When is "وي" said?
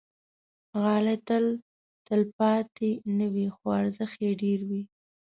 3.33-3.47, 4.69-4.81